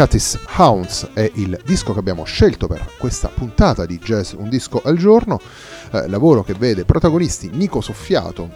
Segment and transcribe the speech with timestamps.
[0.00, 4.80] Catis Hounds è il disco che abbiamo scelto per questa puntata di Jazz Un disco
[4.82, 5.38] al giorno,
[5.92, 8.50] eh, lavoro che vede protagonisti Nico Soffiato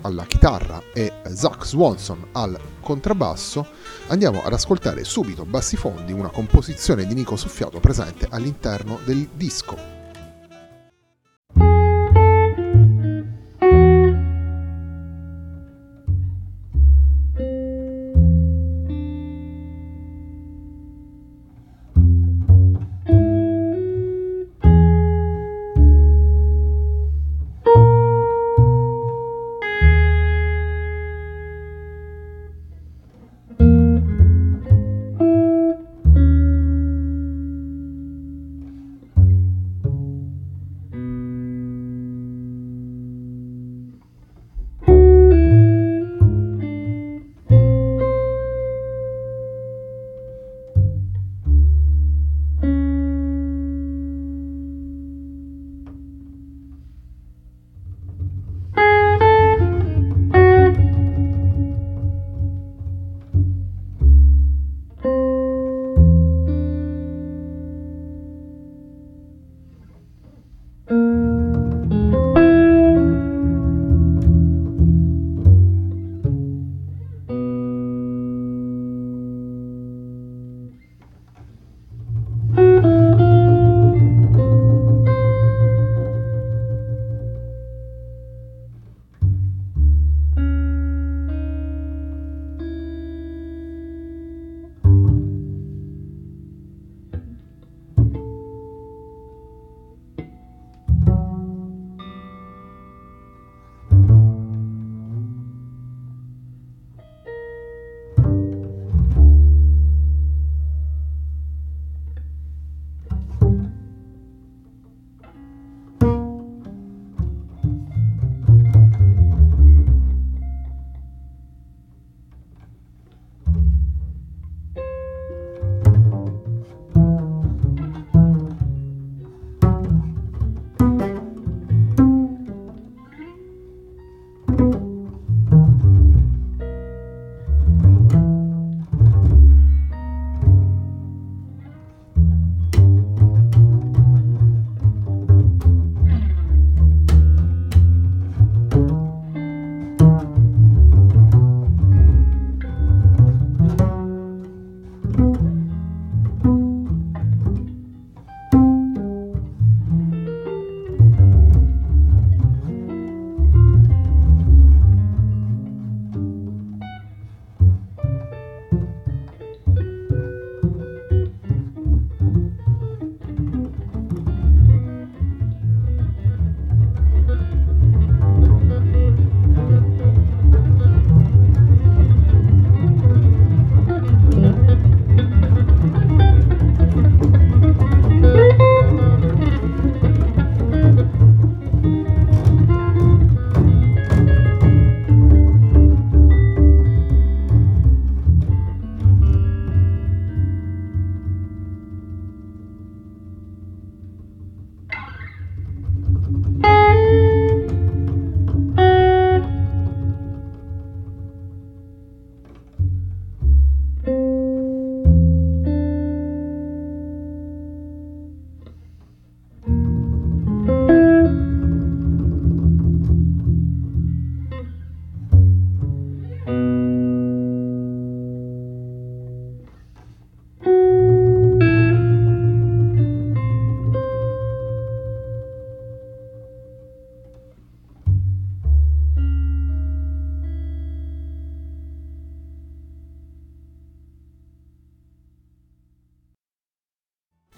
[0.00, 3.64] alla chitarra e Zach Swanson al contrabbasso,
[4.08, 9.97] andiamo ad ascoltare subito Bassifondi, una composizione di Nico Soffiato presente all'interno del disco.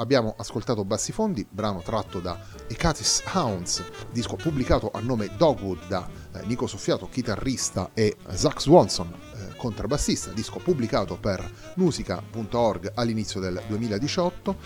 [0.00, 6.08] Abbiamo ascoltato Bassi Fondi, brano tratto da Ecatis Hounds, disco pubblicato a nome Dogwood da
[6.32, 13.62] eh, Nico Soffiato, chitarrista, e Zach Swanson, eh, contrabbassista, disco pubblicato per musica.org all'inizio del
[13.67, 14.56] 2018.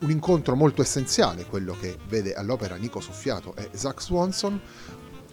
[0.00, 4.60] Un incontro molto essenziale, quello che vede all'opera Nico Soffiato e Zach Swanson,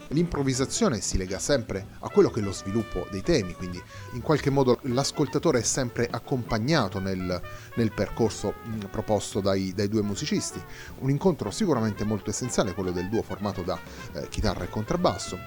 [0.10, 3.82] l'improvvisazione si lega sempre a quello che è lo sviluppo dei temi, quindi
[4.14, 7.42] in qualche modo l'ascoltatore è sempre accompagnato nel,
[7.76, 10.62] nel percorso mh, proposto dai, dai, due musicisti.
[11.00, 13.80] Un incontro sicuramente molto essenziale, quello del duo formato da
[14.14, 15.38] eh, chitarra e contrabbasso,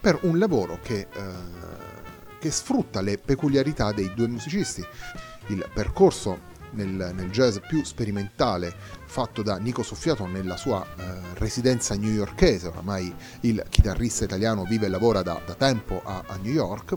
[0.00, 1.32] per un lavoro che, eh,
[2.38, 4.84] che sfrutta le peculiarità dei due musicisti.
[5.48, 8.74] Il percorso nel, nel, jazz più sperimentale
[9.04, 11.04] fatto da Nico Soffiato nella sua eh,
[11.34, 16.52] residenza newyorkese, oramai il chitarrista italiano vive e lavora da, da tempo a, a, New
[16.52, 16.94] York.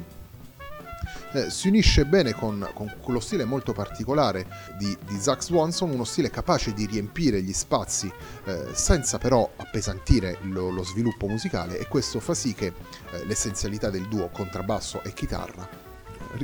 [1.33, 6.05] Eh, si unisce bene con, con, quello stile molto particolare di, di Zach Swanson, uno
[6.05, 8.11] stile capace di riempire gli spazi
[8.45, 12.67] eh, senza però appesantire lo, lo, sviluppo musicale e questo fa sì che
[13.11, 15.84] eh, l'essenzialità del duo contrabbasso e chitarra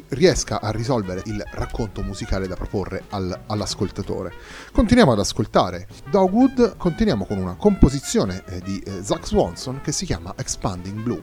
[0.09, 4.33] riesca a risolvere il racconto musicale da proporre al, all'ascoltatore.
[4.71, 10.05] Continuiamo ad ascoltare Dogwood, continuiamo con una composizione eh, di eh, Zach Swanson che si
[10.05, 11.21] chiama Expanding Blue.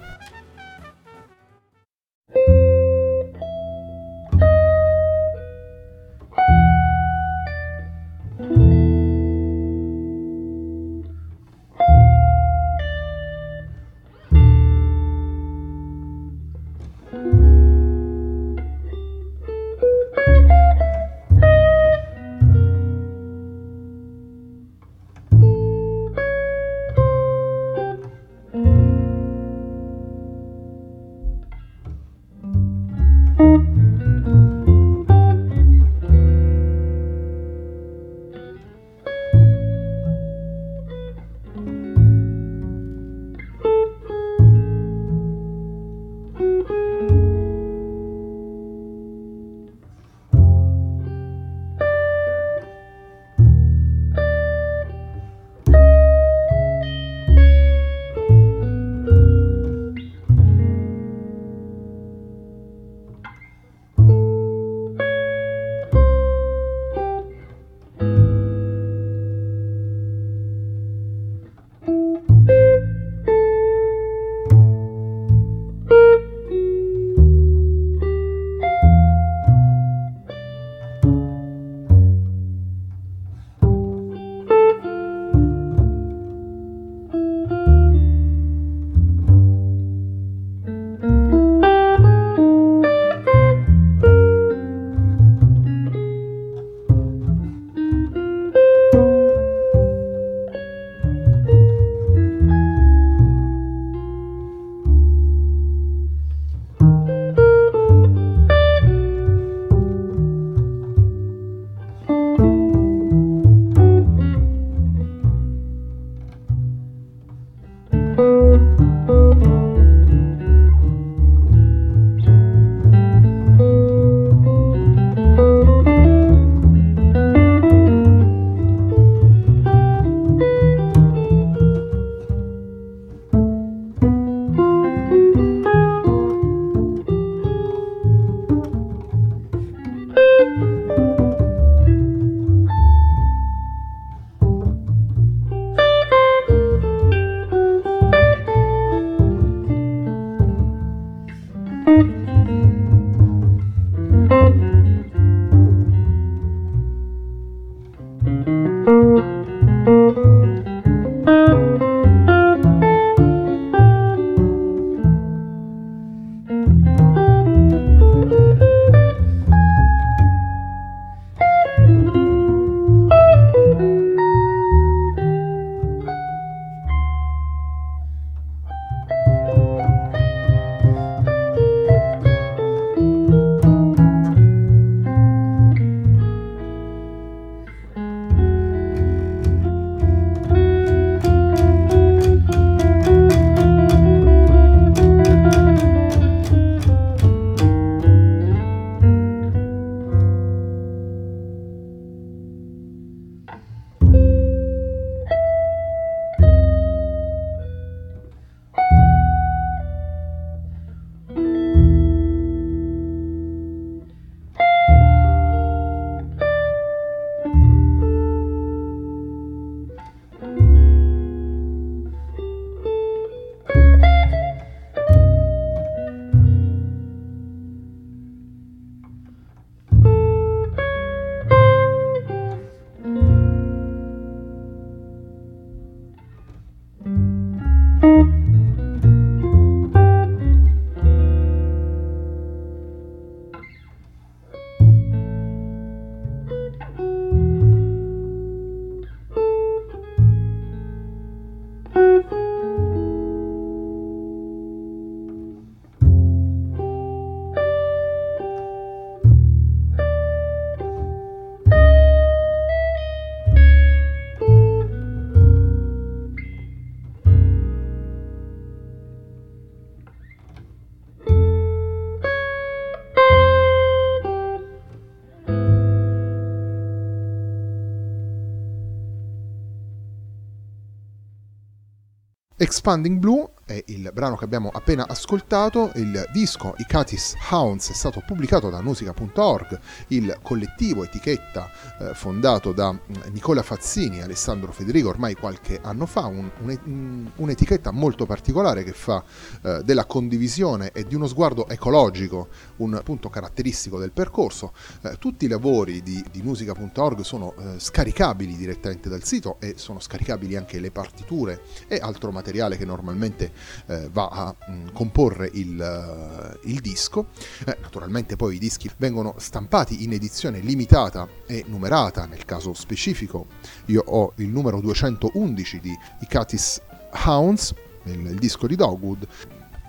[282.68, 287.92] Expanding Blue è il brano che abbiamo appena ascoltato, il disco I Catis Hounds è
[287.92, 291.70] stato pubblicato da musica.org, il collettivo etichetta
[292.00, 292.98] eh, fondato da mm,
[293.30, 298.92] Nicola Fazzini e Alessandro Federico ormai qualche anno fa, un, un, un'etichetta molto particolare che
[298.92, 299.22] fa
[299.60, 304.72] eh, della condivisione e di uno sguardo ecologico un punto caratteristico del percorso.
[305.02, 310.00] Eh, tutti i lavori di, di musica.org sono eh, scaricabili direttamente dal sito e sono
[310.00, 315.50] scaricabili anche le partiture e altro materiale che normalmente eh, va a mh, mm, comporre
[315.52, 317.28] il, uh, il disco.
[317.64, 323.46] Eh, naturalmente poi i dischi vengono stampati in edizione limitata e numerata, nel caso specifico
[323.86, 326.80] io ho il numero 211 di Icatis
[327.24, 327.74] Hounds,
[328.04, 329.26] il, il disco di Dogwood.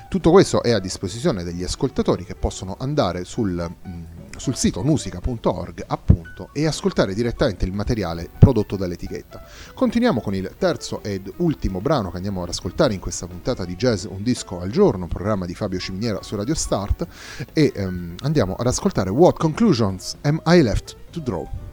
[0.09, 3.51] Tutto questo è a disposizione degli ascoltatori che possono andare sul...
[3.51, 9.43] Mh, mm, sul sito musica.org appunto e ascoltare direttamente il materiale prodotto dall'etichetta.
[9.73, 13.75] Continuiamo con il terzo ed ultimo brano che andiamo ad ascoltare in questa puntata di
[13.75, 17.07] Jazz Un disco al giorno, programma di Fabio Ciminiera su Radio Start
[17.53, 21.68] e um, andiamo ad ascoltare What Conclusions Am I Left to Draw?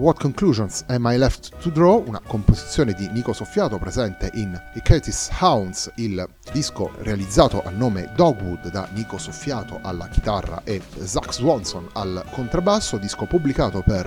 [0.00, 4.80] What Conclusions Am I Left to Draw, una composizione di Nico Soffiato presente in I
[4.80, 11.34] Curtis Hounds, il disco realizzato a nome Dogwood da Nico Soffiato alla chitarra e Zach
[11.34, 14.06] Swanson al contrabbasso, disco pubblicato per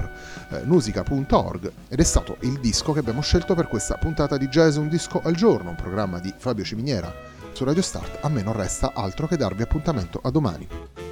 [0.50, 4.78] eh, musica.org ed è stato il disco che abbiamo scelto per questa puntata di Jazz
[4.78, 7.14] Un Disco al Giorno, un programma di Fabio Ciminiera
[7.52, 8.18] su Radio Start.
[8.26, 11.03] A me non resta altro che darvi appuntamento a domani.